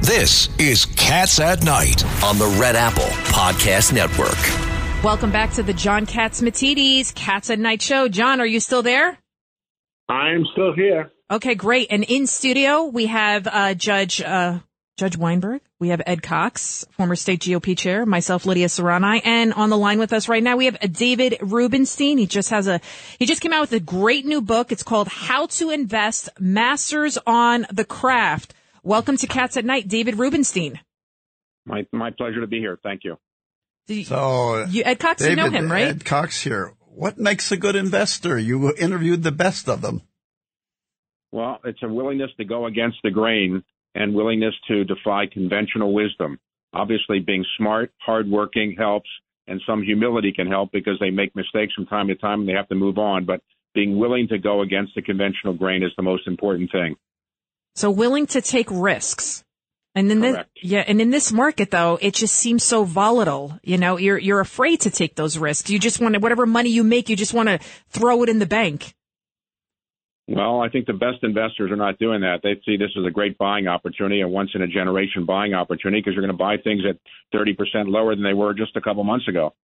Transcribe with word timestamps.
This 0.00 0.48
is 0.58 0.86
Cats 0.86 1.38
at 1.40 1.62
Night 1.62 2.04
on 2.24 2.38
the 2.38 2.46
Red 2.58 2.74
Apple 2.74 3.04
Podcast 3.32 3.92
Network. 3.92 5.04
Welcome 5.04 5.30
back 5.30 5.52
to 5.52 5.62
the 5.62 5.74
John 5.74 6.06
Catsimatidis 6.06 7.14
Cats 7.14 7.50
at 7.50 7.58
Night 7.58 7.82
show. 7.82 8.08
John, 8.08 8.40
are 8.40 8.46
you 8.46 8.60
still 8.60 8.82
there? 8.82 9.18
I'm 10.08 10.46
still 10.52 10.72
here. 10.74 11.12
Okay, 11.30 11.54
great. 11.54 11.88
And 11.90 12.02
in 12.02 12.26
studio, 12.26 12.84
we 12.84 13.06
have 13.06 13.46
uh, 13.46 13.74
Judge 13.74 14.22
uh, 14.22 14.60
Judge 14.96 15.18
Weinberg. 15.18 15.60
We 15.78 15.90
have 15.90 16.00
Ed 16.06 16.22
Cox, 16.22 16.86
former 16.92 17.14
state 17.14 17.40
GOP 17.40 17.76
chair, 17.76 18.06
myself, 18.06 18.46
Lydia 18.46 18.68
Serrani, 18.68 19.20
and 19.22 19.52
on 19.52 19.68
the 19.68 19.78
line 19.78 19.98
with 19.98 20.14
us 20.14 20.28
right 20.28 20.42
now, 20.42 20.56
we 20.56 20.64
have 20.64 20.78
David 20.92 21.36
Rubenstein. 21.42 22.16
He 22.16 22.26
just 22.26 22.48
has 22.50 22.66
a, 22.68 22.80
he 23.18 23.26
just 23.26 23.42
came 23.42 23.52
out 23.52 23.60
with 23.60 23.72
a 23.72 23.80
great 23.80 24.24
new 24.24 24.40
book. 24.40 24.72
It's 24.72 24.82
called 24.82 25.08
How 25.08 25.46
to 25.46 25.70
Invest 25.70 26.30
Masters 26.38 27.18
on 27.26 27.66
the 27.70 27.84
Craft. 27.84 28.54
Welcome 28.82 29.18
to 29.18 29.26
Cats 29.26 29.58
at 29.58 29.64
Night, 29.64 29.88
David 29.88 30.18
Rubenstein. 30.18 30.80
My, 31.66 31.86
my 31.92 32.10
pleasure 32.10 32.40
to 32.40 32.46
be 32.46 32.58
here. 32.58 32.78
Thank 32.82 33.04
you. 33.04 33.18
You, 33.88 34.04
So, 34.04 34.64
you, 34.64 34.82
Ed 34.84 34.98
Cox, 34.98 35.20
David, 35.20 35.30
you 35.30 35.36
know 35.36 35.50
him, 35.50 35.70
right? 35.70 35.88
Ed 35.88 36.04
Cox 36.04 36.42
here. 36.42 36.72
What 36.86 37.18
makes 37.18 37.52
a 37.52 37.56
good 37.56 37.76
investor? 37.76 38.38
You 38.38 38.74
interviewed 38.76 39.22
the 39.22 39.32
best 39.32 39.68
of 39.68 39.82
them. 39.82 40.02
Well, 41.32 41.58
it's 41.64 41.82
a 41.82 41.88
willingness 41.88 42.30
to 42.38 42.44
go 42.44 42.66
against 42.66 42.98
the 43.04 43.10
grain 43.10 43.62
and 43.94 44.14
willingness 44.14 44.54
to 44.68 44.84
defy 44.84 45.26
conventional 45.26 45.92
wisdom. 45.92 46.38
Obviously, 46.72 47.20
being 47.20 47.44
smart, 47.58 47.92
hardworking 47.98 48.76
helps, 48.78 49.08
and 49.46 49.60
some 49.66 49.82
humility 49.82 50.32
can 50.32 50.46
help 50.46 50.72
because 50.72 50.98
they 51.00 51.10
make 51.10 51.36
mistakes 51.36 51.74
from 51.74 51.86
time 51.86 52.08
to 52.08 52.14
time 52.14 52.40
and 52.40 52.48
they 52.48 52.54
have 52.54 52.68
to 52.68 52.74
move 52.74 52.96
on. 52.96 53.26
But 53.26 53.42
being 53.74 53.98
willing 53.98 54.28
to 54.28 54.38
go 54.38 54.62
against 54.62 54.94
the 54.94 55.02
conventional 55.02 55.54
grain 55.54 55.82
is 55.82 55.92
the 55.96 56.02
most 56.02 56.26
important 56.26 56.70
thing. 56.72 56.96
So 57.74 57.90
willing 57.90 58.26
to 58.28 58.40
take 58.40 58.68
risks. 58.70 59.44
And 59.94 60.10
in 60.12 60.20
this, 60.20 60.36
yeah, 60.62 60.84
and 60.86 61.00
in 61.00 61.10
this 61.10 61.32
market 61.32 61.72
though, 61.72 61.98
it 62.00 62.14
just 62.14 62.34
seems 62.34 62.62
so 62.62 62.84
volatile. 62.84 63.58
You 63.62 63.76
know, 63.76 63.96
you're 63.96 64.18
you're 64.18 64.40
afraid 64.40 64.80
to 64.82 64.90
take 64.90 65.16
those 65.16 65.36
risks. 65.36 65.68
You 65.68 65.80
just 65.80 66.00
want 66.00 66.14
to, 66.14 66.20
whatever 66.20 66.46
money 66.46 66.70
you 66.70 66.84
make, 66.84 67.08
you 67.08 67.16
just 67.16 67.34
want 67.34 67.48
to 67.48 67.58
throw 67.88 68.22
it 68.22 68.28
in 68.28 68.38
the 68.38 68.46
bank. 68.46 68.94
Well, 70.28 70.60
I 70.60 70.68
think 70.68 70.86
the 70.86 70.92
best 70.92 71.24
investors 71.24 71.72
are 71.72 71.76
not 71.76 71.98
doing 71.98 72.20
that. 72.20 72.38
They 72.44 72.54
see 72.64 72.76
this 72.76 72.90
as 72.96 73.04
a 73.04 73.10
great 73.10 73.36
buying 73.36 73.66
opportunity, 73.66 74.20
a 74.20 74.28
once 74.28 74.50
in 74.54 74.62
a 74.62 74.68
generation 74.68 75.24
buying 75.24 75.54
opportunity 75.54 76.00
because 76.00 76.14
you're 76.14 76.22
going 76.24 76.30
to 76.30 76.38
buy 76.38 76.56
things 76.56 76.82
at 76.88 76.98
30% 77.36 77.56
lower 77.88 78.14
than 78.14 78.22
they 78.22 78.32
were 78.32 78.54
just 78.54 78.76
a 78.76 78.80
couple 78.80 79.02
months 79.02 79.26
ago. 79.26 79.54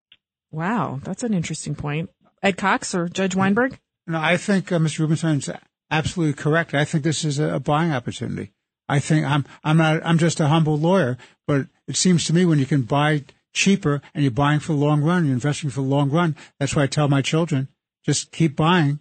Wow, 0.51 0.99
that's 1.05 1.23
an 1.23 1.35
interesting 1.35 1.77
point. 1.77 2.11
Ed 2.43 2.57
Cox 2.57 2.97
or 2.97 3.09
Judge 3.09 3.37
Weinberg? 3.37 3.79
No, 4.09 4.19
I 4.19 4.39
think 4.39 4.73
uh, 4.73 4.79
Mr. 4.79 5.01
Rubenstein's 5.01 5.49
absolutely 5.91 6.35
correct. 6.35 6.75
I 6.75 6.85
think 6.85 7.05
this 7.05 7.25
is 7.25 7.39
a, 7.39 7.55
a 7.55 7.61
buying 7.61 7.93
opportunity. 7.93 8.53
I 8.89 9.01
think 9.01 9.27
I'm 9.27 9.45
I'm 9.65 9.77
not 9.77 10.05
I'm 10.05 10.19
just 10.19 10.41
a 10.41 10.47
humble 10.47 10.79
lawyer, 10.79 11.19
but 11.47 11.67
it 11.89 11.97
seems 11.97 12.25
to 12.27 12.33
me 12.33 12.45
when 12.45 12.59
you 12.59 12.67
can 12.67 12.83
buy 12.83 13.25
cheaper 13.53 14.01
and 14.15 14.23
you're 14.23 14.31
buying 14.31 14.61
for 14.61 14.73
the 14.73 14.79
long 14.79 15.03
run, 15.03 15.25
you're 15.25 15.35
investing 15.35 15.71
for 15.71 15.81
the 15.81 15.87
long 15.87 16.11
run. 16.11 16.37
That's 16.61 16.77
why 16.77 16.85
I 16.85 16.87
tell 16.87 17.09
my 17.09 17.23
children 17.23 17.69
just 18.05 18.31
keep 18.31 18.55
buying, 18.55 19.01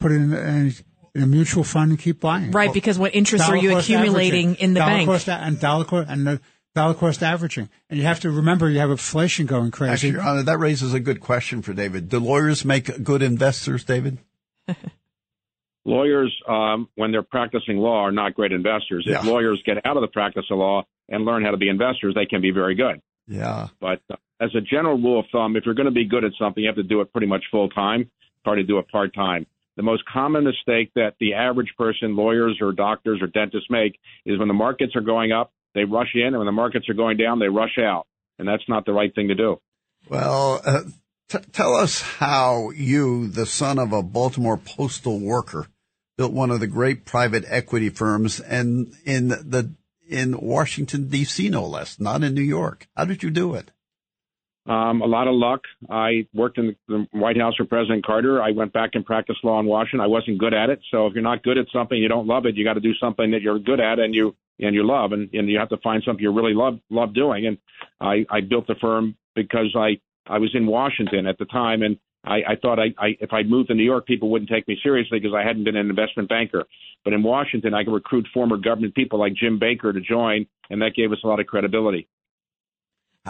put 0.00 0.10
it 0.10 0.16
in, 0.16 0.32
in, 0.32 0.74
in 1.14 1.22
a 1.22 1.26
mutual 1.26 1.62
fund 1.62 1.90
and 1.90 2.00
keep 2.00 2.20
buying. 2.20 2.50
Right, 2.50 2.72
because 2.72 2.98
what 2.98 3.14
interest 3.14 3.48
are 3.48 3.56
you 3.56 3.78
accumulating 3.78 4.50
averaging. 4.50 4.64
in 4.64 4.74
the 4.74 4.80
dollar 4.80 4.92
bank? 4.92 5.08
Cost, 5.08 5.28
and 5.28 5.60
dollar 5.60 5.84
cost 5.84 6.08
and 6.10 6.26
the 6.26 6.40
dollar 6.74 6.94
cost 6.94 7.22
averaging, 7.22 7.68
and 7.88 7.98
you 7.98 8.04
have 8.04 8.20
to 8.20 8.30
remember 8.30 8.68
you 8.68 8.80
have 8.80 8.90
inflation 8.90 9.46
going 9.46 9.70
crazy. 9.70 9.92
Actually, 9.92 10.10
Your 10.10 10.22
Honor, 10.22 10.42
that 10.42 10.58
raises 10.58 10.92
a 10.92 11.00
good 11.00 11.20
question 11.20 11.62
for 11.62 11.72
David. 11.72 12.08
Do 12.08 12.18
lawyers 12.18 12.64
make 12.64 13.04
good 13.04 13.22
investors, 13.22 13.84
David? 13.84 14.18
lawyers, 15.84 16.34
um, 16.48 16.88
when 16.94 17.12
they're 17.12 17.22
practicing 17.22 17.78
law, 17.78 18.04
are 18.04 18.12
not 18.12 18.34
great 18.34 18.52
investors. 18.52 19.04
If 19.06 19.24
lawyers 19.24 19.62
get 19.64 19.84
out 19.86 19.96
of 19.96 20.02
the 20.02 20.08
practice 20.08 20.44
of 20.50 20.58
law 20.58 20.84
and 21.08 21.24
learn 21.24 21.44
how 21.44 21.50
to 21.50 21.56
be 21.56 21.68
investors, 21.68 22.14
they 22.14 22.26
can 22.26 22.40
be 22.40 22.50
very 22.50 22.74
good. 22.74 23.00
Yeah. 23.26 23.68
But 23.80 24.00
uh, 24.10 24.16
as 24.40 24.50
a 24.54 24.60
general 24.60 24.96
rule 24.96 25.20
of 25.20 25.26
thumb, 25.30 25.56
if 25.56 25.64
you're 25.64 25.74
going 25.74 25.86
to 25.86 25.92
be 25.92 26.04
good 26.04 26.24
at 26.24 26.32
something, 26.38 26.62
you 26.62 26.68
have 26.68 26.76
to 26.76 26.82
do 26.82 27.00
it 27.00 27.12
pretty 27.12 27.26
much 27.26 27.44
full 27.50 27.68
time. 27.68 28.10
Hard 28.44 28.58
to 28.58 28.64
do 28.64 28.78
it 28.78 28.88
part 28.88 29.14
time. 29.14 29.46
The 29.76 29.82
most 29.82 30.02
common 30.12 30.44
mistake 30.44 30.90
that 30.94 31.14
the 31.20 31.34
average 31.34 31.74
person, 31.78 32.16
lawyers 32.16 32.58
or 32.60 32.72
doctors 32.72 33.20
or 33.22 33.26
dentists 33.28 33.70
make, 33.70 33.98
is 34.26 34.38
when 34.38 34.48
the 34.48 34.54
markets 34.54 34.96
are 34.96 35.00
going 35.00 35.32
up, 35.32 35.52
they 35.74 35.84
rush 35.84 36.10
in, 36.14 36.26
and 36.26 36.38
when 36.38 36.46
the 36.46 36.52
markets 36.52 36.88
are 36.88 36.94
going 36.94 37.16
down, 37.16 37.38
they 37.38 37.48
rush 37.48 37.78
out. 37.78 38.06
And 38.38 38.48
that's 38.48 38.62
not 38.68 38.84
the 38.84 38.92
right 38.92 39.14
thing 39.14 39.28
to 39.28 39.34
do. 39.34 39.60
Well, 40.08 40.60
uh, 40.64 40.80
t- 41.30 41.38
tell 41.52 41.74
us 41.74 42.02
how 42.02 42.70
you, 42.70 43.28
the 43.28 43.46
son 43.46 43.78
of 43.78 43.92
a 43.92 44.02
Baltimore 44.02 44.58
postal 44.58 45.18
worker, 45.18 45.68
built 46.18 46.32
one 46.32 46.50
of 46.50 46.60
the 46.60 46.66
great 46.66 47.06
private 47.06 47.44
equity 47.46 47.88
firms 47.88 48.40
and 48.40 48.92
in 49.04 49.28
the 49.28 49.72
in 50.08 50.38
Washington 50.40 51.08
D.C. 51.08 51.48
no 51.48 51.64
less, 51.64 52.00
not 52.00 52.24
in 52.24 52.34
New 52.34 52.42
York. 52.42 52.88
How 52.96 53.04
did 53.04 53.22
you 53.22 53.30
do 53.30 53.54
it? 53.54 53.70
Um, 54.66 55.00
a 55.00 55.06
lot 55.06 55.28
of 55.28 55.34
luck. 55.34 55.62
I 55.88 56.26
worked 56.34 56.58
in 56.58 56.76
the 56.86 57.06
White 57.12 57.38
House 57.38 57.54
for 57.56 57.64
President 57.64 58.04
Carter. 58.04 58.42
I 58.42 58.50
went 58.50 58.72
back 58.72 58.90
and 58.94 59.06
practiced 59.06 59.42
law 59.42 59.58
in 59.60 59.66
Washington. 59.66 60.00
I 60.00 60.08
wasn't 60.08 60.38
good 60.38 60.52
at 60.52 60.68
it. 60.68 60.80
So 60.90 61.06
if 61.06 61.14
you're 61.14 61.22
not 61.22 61.42
good 61.42 61.58
at 61.58 61.66
something, 61.72 61.96
you 61.96 62.08
don't 62.08 62.26
love 62.26 62.44
it. 62.44 62.56
You 62.56 62.64
got 62.64 62.74
to 62.74 62.80
do 62.80 62.94
something 62.96 63.30
that 63.30 63.40
you're 63.40 63.58
good 63.58 63.80
at 63.80 63.98
and 63.98 64.14
you 64.14 64.36
and 64.58 64.74
you 64.74 64.86
love, 64.86 65.12
and, 65.12 65.32
and 65.32 65.48
you 65.48 65.58
have 65.58 65.70
to 65.70 65.78
find 65.78 66.02
something 66.04 66.22
you 66.22 66.32
really 66.32 66.52
love 66.52 66.78
love 66.90 67.14
doing. 67.14 67.46
And 67.46 67.58
I, 67.98 68.26
I 68.28 68.42
built 68.42 68.66
the 68.66 68.74
firm 68.74 69.16
because 69.34 69.74
I 69.74 70.00
I 70.30 70.38
was 70.38 70.50
in 70.54 70.66
Washington 70.66 71.26
at 71.26 71.38
the 71.38 71.44
time, 71.46 71.82
and 71.82 71.98
I, 72.24 72.36
I 72.36 72.56
thought 72.60 72.78
I, 72.78 72.94
I 72.98 73.16
if 73.20 73.32
I'd 73.32 73.48
moved 73.48 73.68
to 73.68 73.74
New 73.74 73.84
York, 73.84 74.06
people 74.06 74.30
wouldn't 74.30 74.50
take 74.50 74.68
me 74.68 74.78
seriously 74.82 75.18
because 75.18 75.34
I 75.34 75.46
hadn't 75.46 75.64
been 75.64 75.76
an 75.76 75.90
investment 75.90 76.28
banker. 76.28 76.64
But 77.04 77.12
in 77.14 77.22
Washington, 77.22 77.74
I 77.74 77.84
could 77.84 77.94
recruit 77.94 78.26
former 78.32 78.56
government 78.56 78.94
people 78.94 79.18
like 79.18 79.34
Jim 79.34 79.58
Baker 79.58 79.92
to 79.92 80.00
join, 80.00 80.46
and 80.68 80.82
that 80.82 80.92
gave 80.94 81.12
us 81.12 81.18
a 81.24 81.26
lot 81.26 81.40
of 81.40 81.46
credibility. 81.46 82.08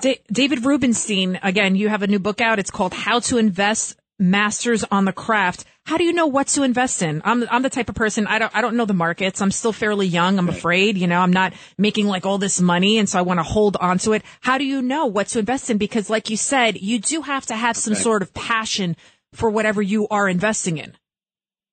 Da- 0.01 0.21
David 0.31 0.65
Rubenstein, 0.65 1.39
again, 1.43 1.75
you 1.75 1.89
have 1.89 2.03
a 2.03 2.07
new 2.07 2.19
book 2.19 2.41
out. 2.41 2.59
It's 2.59 2.71
called 2.71 2.95
How 2.95 3.21
to 3.21 3.39
Invest 3.39 4.00
Masters 4.21 4.85
on 4.91 5.07
the 5.07 5.13
Craft. 5.13 5.65
How 5.87 5.97
do 5.97 6.05
you 6.05 6.13
know 6.13 6.27
what 6.27 6.47
to 6.49 6.63
invest 6.63 7.03
in? 7.03 7.23
I'm, 7.25 7.45
I'm 7.51 7.63
the 7.63 7.71
type 7.71 7.89
of 7.89 7.95
person, 7.95 8.27
I 8.27 8.39
don't, 8.39 8.55
I 8.55 8.61
don't 8.61 8.77
know 8.77 8.85
the 8.85 8.95
markets. 8.95 9.41
I'm 9.41 9.51
still 9.51 9.73
fairly 9.73 10.07
young. 10.07 10.39
I'm 10.39 10.49
afraid, 10.49 10.97
you 10.99 11.07
know, 11.09 11.19
I'm 11.19 11.33
not 11.33 11.55
making 11.79 12.07
like 12.07 12.27
all 12.27 12.39
this 12.39 12.61
money. 12.61 12.99
And 12.99 13.09
so 13.09 13.19
I 13.19 13.23
want 13.23 13.41
to 13.41 13.45
hold 13.45 13.77
on 13.81 13.99
to 14.01 14.13
it. 14.13 14.23
How 14.43 14.59
do 14.59 14.65
you 14.65 14.83
know 14.83 15.07
what 15.07 15.29
to 15.29 15.41
invest 15.41 15.71
in? 15.71 15.79
Because 15.79 16.09
like 16.11 16.31
you 16.31 16.37
said, 16.37 16.81
you 16.81 17.01
do 17.01 17.23
have 17.23 17.47
to 17.47 17.57
have 17.57 17.77
some 17.77 17.95
sort 17.95 18.23
of 18.23 18.33
passion 18.35 18.95
for 19.33 19.51
whatever 19.51 19.81
you 19.83 20.07
are 20.09 20.29
investing 20.29 20.79
in. 20.79 20.95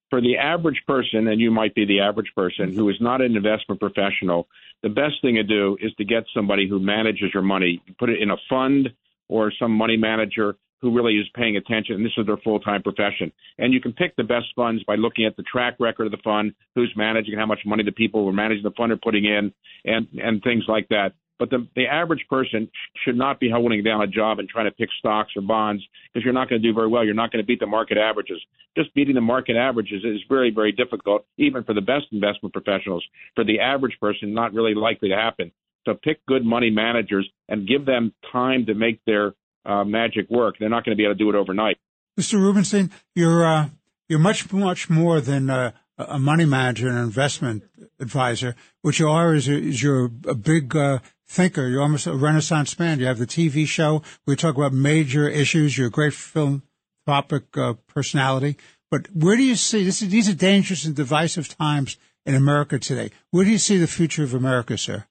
for 0.10 0.22
the 0.22 0.38
average 0.38 0.82
person, 0.88 1.28
and 1.28 1.42
you 1.42 1.52
might 1.52 1.76
be 1.76 1.86
the 1.86 2.00
average 2.00 2.32
person 2.36 2.74
who 2.74 2.90
is 2.90 2.96
not 3.02 3.22
an 3.22 3.36
investment 3.36 3.80
professional, 3.80 4.48
the 4.84 4.90
best 4.90 5.16
thing 5.22 5.36
to 5.36 5.44
do 5.44 5.78
is 5.82 5.94
to 5.96 6.06
get 6.06 6.24
somebody 6.34 6.68
who 6.68 6.80
manages 6.80 7.30
your 7.34 7.44
money, 7.44 7.82
put 8.00 8.10
it 8.10 8.22
in 8.22 8.32
a 8.32 8.38
fund 8.50 8.90
or 9.28 9.52
some 9.60 9.72
money 9.72 9.98
manager 9.98 10.56
who 10.82 10.96
really 10.96 11.16
is 11.16 11.28
paying 11.36 11.58
attention, 11.58 11.96
and 11.96 12.06
this 12.06 12.14
is 12.18 12.26
their 12.26 12.38
full 12.38 12.60
time 12.60 12.84
profession. 12.84 13.32
And 13.58 13.74
you 13.74 13.82
can 13.82 13.94
pick 13.94 14.16
the 14.16 14.24
best 14.24 14.48
funds 14.56 14.84
by 14.84 14.96
looking 14.96 15.26
at 15.26 15.36
the 15.36 15.44
track 15.44 15.76
record 15.80 16.06
of 16.06 16.12
the 16.12 16.22
fund, 16.24 16.54
who's 16.76 16.94
managing, 16.96 17.38
how 17.38 17.46
much 17.46 17.60
money 17.66 17.84
the 17.84 17.92
people 17.92 18.24
who 18.24 18.30
are 18.30 18.34
managing 18.34 18.64
the 18.64 18.72
fund 18.72 18.92
are 18.92 18.98
putting 18.98 19.26
in, 19.26 19.54
and 19.86 20.08
and 20.22 20.42
things 20.44 20.66
like 20.68 20.88
that. 20.90 21.14
But 21.40 21.50
the, 21.52 21.68
the 21.76 21.86
average 21.86 22.26
person 22.30 22.70
should 23.04 23.16
not 23.16 23.40
be 23.40 23.50
holding 23.50 23.84
down 23.84 24.02
a 24.02 24.08
job 24.08 24.40
and 24.40 24.50
trying 24.50 24.66
to 24.66 24.72
pick 24.72 24.90
stocks 24.98 25.34
or 25.36 25.42
bonds 25.42 25.84
because 26.12 26.26
you're 26.26 26.34
not 26.34 26.50
going 26.50 26.62
to 26.62 26.68
do 26.68 26.74
very 26.74 26.88
well. 26.88 27.06
You're 27.06 27.14
not 27.14 27.32
going 27.32 27.44
to 27.44 27.48
beat 27.48 27.60
the 27.60 27.68
market 27.68 27.98
averages. 27.98 28.42
Just 28.76 28.94
beating 28.96 29.16
the 29.16 29.22
market 29.22 29.56
averages 29.56 30.04
is 30.04 30.20
very, 30.28 30.52
very 30.52 30.72
difficult, 30.72 31.26
even 31.38 31.64
for 31.64 31.74
the 31.74 31.82
best 31.82 32.06
investment 32.12 32.54
professionals. 32.54 33.06
For 33.36 33.44
the 33.44 33.60
average 33.60 33.98
person, 34.00 34.34
not 34.34 34.54
really 34.54 34.74
likely 34.74 35.10
to 35.10 35.16
happen. 35.16 35.52
So 35.86 35.94
pick 35.94 36.26
good 36.26 36.44
money 36.44 36.70
managers 36.70 37.30
and 37.48 37.68
give 37.68 37.86
them 37.86 38.14
time 38.32 38.66
to 38.66 38.74
make 38.74 39.00
their 39.06 39.34
uh, 39.68 39.84
magic 39.84 40.30
work. 40.30 40.56
They're 40.60 40.70
not 40.70 40.86
going 40.86 40.96
to 40.96 40.98
be 40.98 41.04
able 41.04 41.16
to 41.16 41.20
do 41.20 41.30
it 41.30 41.36
overnight. 41.36 41.78
Mr. 42.20 42.40
Rubenstein, 42.40 42.90
you're 43.16 43.46
uh, 43.46 43.70
you're 44.10 44.20
much 44.20 44.52
much 44.52 44.90
more 44.90 45.22
than 45.22 45.50
uh, 45.50 45.72
a 45.98 46.18
money 46.18 46.46
manager 46.46 46.88
and 46.88 46.98
an 46.98 47.04
investment 47.04 47.64
advisor. 48.00 48.56
What 48.82 49.00
you 49.00 49.10
are 49.10 49.36
is, 49.36 49.48
is 49.48 49.84
you're 49.84 50.06
a 50.28 50.36
big 50.36 50.76
uh, 50.76 51.00
thinker. 51.28 51.68
You're 51.68 51.82
almost 51.82 52.08
a 52.08 52.14
Renaissance 52.14 52.78
man. 52.80 53.00
You 53.00 53.06
have 53.06 53.20
the 53.20 53.28
TV 53.28 53.68
show. 53.68 54.02
We 54.26 54.36
talk 54.36 54.56
about 54.56 54.74
major 54.74 55.28
issues. 55.28 55.78
You're 55.78 55.88
a 55.88 55.92
great 55.92 56.14
philanthropic 56.14 57.58
uh, 57.58 57.74
personality. 57.88 58.58
But 58.90 59.08
where 59.14 59.36
do 59.36 59.44
you 59.44 59.56
see 59.56 59.84
this? 59.84 60.02
Is, 60.02 60.10
these 60.10 60.30
are 60.30 60.34
dangerous 60.34 60.86
and 60.86 60.96
divisive 60.96 61.50
times 61.50 61.98
in 62.26 62.36
America 62.36 62.80
today. 62.80 63.12
Where 63.32 63.44
do 63.44 63.52
you 63.52 63.58
see 63.58 63.78
the 63.78 63.88
future 63.88 64.24
of 64.24 64.34
America, 64.34 64.78
sir? 64.78 65.06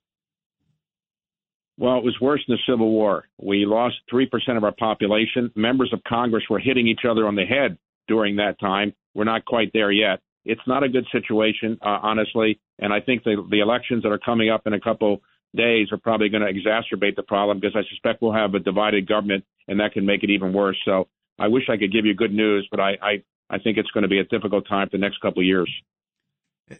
Well, 1.78 1.98
it 1.98 2.04
was 2.04 2.16
worse 2.20 2.42
than 2.46 2.56
the 2.56 2.72
Civil 2.72 2.90
War. 2.90 3.24
We 3.38 3.66
lost 3.66 3.96
3% 4.12 4.28
of 4.56 4.64
our 4.64 4.72
population. 4.72 5.50
Members 5.54 5.92
of 5.92 6.02
Congress 6.04 6.44
were 6.48 6.58
hitting 6.58 6.86
each 6.86 7.04
other 7.08 7.26
on 7.26 7.34
the 7.34 7.44
head 7.44 7.76
during 8.08 8.36
that 8.36 8.58
time. 8.58 8.94
We're 9.14 9.24
not 9.24 9.44
quite 9.44 9.72
there 9.72 9.92
yet. 9.92 10.20
It's 10.44 10.66
not 10.66 10.84
a 10.84 10.88
good 10.88 11.06
situation, 11.12 11.78
uh, 11.82 11.98
honestly. 12.02 12.60
And 12.78 12.92
I 12.92 13.00
think 13.00 13.24
the, 13.24 13.44
the 13.50 13.60
elections 13.60 14.04
that 14.04 14.12
are 14.12 14.18
coming 14.18 14.48
up 14.48 14.62
in 14.66 14.72
a 14.72 14.80
couple 14.80 15.20
days 15.54 15.88
are 15.92 15.98
probably 15.98 16.28
going 16.28 16.42
to 16.42 16.52
exacerbate 16.52 17.16
the 17.16 17.22
problem 17.22 17.58
because 17.58 17.76
I 17.76 17.88
suspect 17.90 18.22
we'll 18.22 18.32
have 18.32 18.54
a 18.54 18.58
divided 18.58 19.08
government 19.08 19.44
and 19.68 19.80
that 19.80 19.92
can 19.92 20.06
make 20.06 20.22
it 20.22 20.30
even 20.30 20.52
worse. 20.52 20.78
So 20.84 21.08
I 21.38 21.48
wish 21.48 21.64
I 21.68 21.76
could 21.76 21.92
give 21.92 22.06
you 22.06 22.14
good 22.14 22.32
news, 22.32 22.66
but 22.70 22.80
I, 22.80 22.92
I, 23.02 23.22
I 23.50 23.58
think 23.58 23.76
it's 23.76 23.90
going 23.90 24.02
to 24.02 24.08
be 24.08 24.18
a 24.18 24.24
difficult 24.24 24.66
time 24.68 24.88
for 24.88 24.96
the 24.96 25.02
next 25.02 25.20
couple 25.20 25.40
of 25.40 25.46
years. 25.46 25.70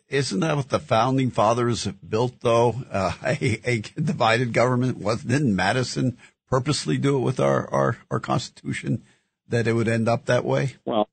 Isn't 0.09 0.41
that 0.41 0.56
what 0.56 0.69
the 0.69 0.81
founding 0.81 1.31
fathers 1.31 1.87
built, 1.87 2.41
though? 2.41 2.75
Uh, 2.91 3.12
a, 3.25 3.61
a, 3.65 3.81
divided 3.81 4.53
government? 4.53 4.99
Was, 4.99 5.23
didn't 5.23 5.55
Madison 5.55 6.19
purposely 6.49 6.99
do 6.99 7.17
it 7.17 7.21
with 7.21 7.41
our, 7.41 7.69
our, 7.73 7.99
our 8.11 8.21
Constitution 8.21 9.05
that 9.49 9.67
it 9.67 9.75
would 9.75 9.88
end 9.88 10.09
up 10.09 10.27
that 10.27 10.44
way? 10.44 10.77
Well, 10.85 11.09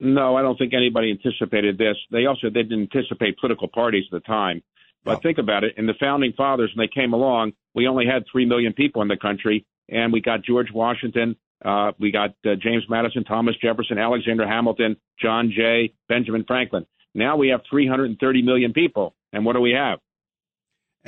no, 0.00 0.36
I 0.36 0.42
don't 0.42 0.56
think 0.56 0.74
anybody 0.74 1.10
anticipated 1.10 1.78
this. 1.78 1.96
They 2.10 2.26
also 2.26 2.50
they 2.50 2.62
didn't 2.62 2.90
anticipate 2.94 3.38
political 3.38 3.68
parties 3.68 4.04
at 4.12 4.22
the 4.22 4.26
time. 4.26 4.62
But 5.04 5.18
oh. 5.18 5.20
think 5.22 5.38
about 5.38 5.64
it. 5.64 5.74
In 5.76 5.86
the 5.86 5.94
founding 5.98 6.32
fathers, 6.36 6.72
when 6.74 6.86
they 6.86 7.00
came 7.00 7.12
along, 7.12 7.52
we 7.74 7.88
only 7.88 8.06
had 8.06 8.24
3 8.30 8.46
million 8.46 8.72
people 8.74 9.02
in 9.02 9.08
the 9.08 9.16
country, 9.16 9.64
and 9.88 10.12
we 10.12 10.20
got 10.20 10.42
George 10.42 10.68
Washington, 10.72 11.36
uh, 11.64 11.92
we 11.98 12.12
got 12.12 12.30
uh, 12.44 12.54
James 12.60 12.84
Madison, 12.88 13.24
Thomas 13.24 13.56
Jefferson, 13.60 13.98
Alexander 13.98 14.46
Hamilton, 14.46 14.96
John 15.20 15.52
Jay, 15.56 15.92
Benjamin 16.08 16.44
Franklin. 16.44 16.86
Now 17.18 17.36
we 17.36 17.48
have 17.48 17.62
330 17.68 18.42
million 18.42 18.72
people, 18.72 19.14
and 19.32 19.44
what 19.44 19.54
do 19.54 19.60
we 19.60 19.72
have? 19.72 19.98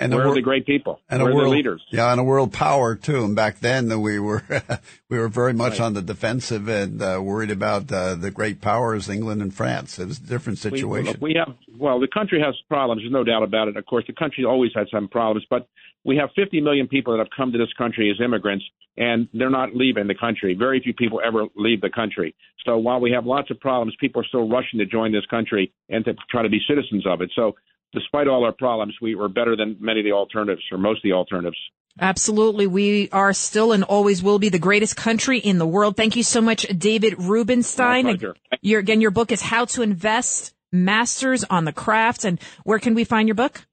And 0.01 0.15
Where 0.15 0.25
wor- 0.25 0.33
are 0.33 0.35
the 0.35 0.43
great 0.43 0.65
people? 0.65 1.01
And 1.11 1.23
Where 1.23 1.33
a 1.33 1.35
world, 1.35 1.55
leaders? 1.55 1.83
Yeah, 1.91 2.11
and 2.11 2.21
a 2.21 2.25
world 2.25 2.53
power 2.53 2.95
too. 2.95 3.25
And 3.25 3.37
back 3.37 3.61
then, 3.61 4.01
we 4.01 4.19
were 4.19 4.43
we 5.09 5.19
were 5.19 5.29
very 5.29 5.53
much 5.53 5.73
right. 5.73 5.83
on 5.83 5.95
the 5.95 6.03
defensive 6.03 6.69
and 6.69 7.03
uh, 7.03 7.21
worried 7.23 7.51
about 7.51 7.93
uh, 7.93 8.15
the 8.15 8.31
great 8.31 8.61
powers, 8.61 9.09
England 9.09 9.43
and 9.43 9.53
France. 9.53 9.99
It 9.99 10.09
was 10.09 10.19
a 10.19 10.23
different 10.23 10.59
situation. 10.59 11.19
We, 11.21 11.35
we 11.35 11.35
have 11.39 11.55
well, 11.79 12.01
the 12.01 12.09
country 12.09 12.41
has 12.41 12.55
problems. 12.69 13.03
There's 13.03 13.13
no 13.13 13.25
doubt 13.25 13.43
about 13.43 13.69
it. 13.69 13.77
Of 13.77 13.85
course, 13.87 14.05
the 14.07 14.15
country 14.15 14.45
always 14.45 14.71
had 14.75 14.87
some 14.91 15.09
problems, 15.09 15.47
but 15.51 15.69
we 16.05 16.17
have 16.17 16.31
50 16.35 16.61
million 16.61 16.89
people 16.89 17.13
that 17.13 17.19
have 17.19 17.31
come 17.37 17.53
to 17.53 17.59
this 17.59 17.73
country 17.77 18.11
as 18.11 18.25
immigrants, 18.25 18.65
and 18.97 19.29
they're 19.35 19.51
not 19.51 19.75
leaving 19.75 20.07
the 20.07 20.15
country. 20.15 20.55
Very 20.55 20.81
few 20.81 20.95
people 20.95 21.21
ever 21.25 21.45
leave 21.57 21.81
the 21.83 21.91
country. 21.91 22.35
So 22.65 22.79
while 22.79 23.01
we 23.01 23.11
have 23.13 23.27
lots 23.27 23.51
of 23.51 23.61
problems, 23.61 23.95
people 24.01 24.23
are 24.23 24.27
still 24.27 24.49
rushing 24.49 24.79
to 24.79 24.87
join 24.87 25.13
this 25.13 25.27
country 25.27 25.73
and 25.89 26.05
to 26.07 26.15
try 26.31 26.43
to 26.43 26.49
be 26.49 26.61
citizens 26.67 27.07
of 27.07 27.21
it. 27.21 27.31
So 27.35 27.55
despite 27.93 28.29
all 28.29 28.45
our 28.45 28.53
problems, 28.53 28.95
we 29.01 29.15
were 29.15 29.29
better 29.29 29.57
than 29.57 29.77
many 29.81 30.01
of 30.01 30.05
the 30.05 30.13
alternatives 30.13 30.63
or 30.71 30.79
most 30.79 30.99
of 30.99 31.03
the 31.05 31.13
alternatives. 31.13 31.57
Absolutely. 32.01 32.67
We 32.67 33.09
are 33.11 33.33
still 33.33 33.73
and 33.73 33.83
always 33.85 34.23
will 34.23 34.39
be 34.39 34.49
the 34.49 34.59
greatest 34.59 34.97
country 34.97 35.39
in 35.39 35.59
the 35.59 35.67
world. 35.67 35.97
Thank 35.97 36.17
you 36.17 36.23
so 36.23 36.41
much, 36.41 36.63
David 36.63 37.19
Rubenstein. 37.19 38.21
Your, 38.63 38.81
again, 38.81 39.01
your 39.01 39.11
book 39.11 39.33
is 39.33 39.43
How 39.43 39.65
to 39.67 39.83
Invest 39.83 40.55
Masters 40.73 41.45
on 41.45 41.65
the 41.65 41.73
Craft. 41.73 42.25
And 42.25 42.41
where 42.65 42.79
can 42.79 42.95
we 42.95 43.05
find 43.05 43.29
your 43.29 43.35
book? 43.35 43.67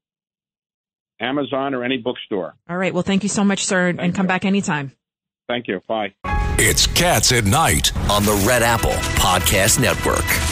Amazon 1.20 1.74
or 1.74 1.84
any 1.84 1.96
bookstore. 1.96 2.54
All 2.68 2.76
right. 2.76 2.92
Well, 2.92 3.02
thank 3.02 3.22
you 3.22 3.28
so 3.28 3.44
much, 3.44 3.64
sir, 3.64 3.88
thank 3.88 4.00
and 4.00 4.14
come 4.14 4.26
you. 4.26 4.28
back 4.28 4.44
anytime. 4.44 4.92
Thank 5.48 5.66
you. 5.68 5.80
Bye. 5.88 6.14
It's 6.58 6.86
Cats 6.86 7.32
at 7.32 7.44
Night 7.44 7.96
on 8.10 8.24
the 8.24 8.44
Red 8.46 8.62
Apple 8.62 8.90
Podcast 8.90 9.80
Network. 9.80 10.47